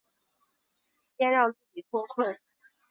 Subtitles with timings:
[1.15, 2.35] 先让自己脱困